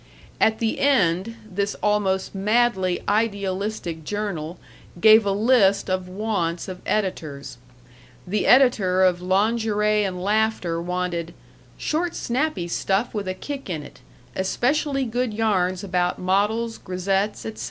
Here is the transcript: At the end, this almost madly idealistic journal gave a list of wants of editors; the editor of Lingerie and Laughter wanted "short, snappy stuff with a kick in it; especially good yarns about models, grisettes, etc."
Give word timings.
At 0.39 0.57
the 0.57 0.79
end, 0.79 1.35
this 1.47 1.75
almost 1.83 2.33
madly 2.33 3.03
idealistic 3.07 4.03
journal 4.03 4.57
gave 4.99 5.27
a 5.27 5.31
list 5.31 5.91
of 5.91 6.07
wants 6.09 6.67
of 6.67 6.81
editors; 6.87 7.59
the 8.25 8.47
editor 8.47 9.03
of 9.03 9.21
Lingerie 9.21 10.01
and 10.03 10.19
Laughter 10.19 10.81
wanted 10.81 11.35
"short, 11.77 12.15
snappy 12.15 12.67
stuff 12.67 13.13
with 13.13 13.27
a 13.27 13.35
kick 13.35 13.69
in 13.69 13.83
it; 13.83 13.99
especially 14.35 15.05
good 15.05 15.35
yarns 15.35 15.83
about 15.83 16.17
models, 16.17 16.79
grisettes, 16.79 17.45
etc." 17.45 17.59